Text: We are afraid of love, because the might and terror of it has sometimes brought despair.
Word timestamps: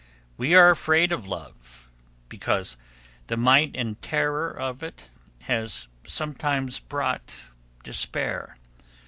We 0.35 0.55
are 0.55 0.71
afraid 0.71 1.11
of 1.11 1.27
love, 1.27 1.87
because 2.27 2.75
the 3.27 3.37
might 3.37 3.75
and 3.77 4.01
terror 4.01 4.49
of 4.49 4.81
it 4.81 5.11
has 5.41 5.89
sometimes 6.05 6.79
brought 6.79 7.45
despair. 7.83 8.57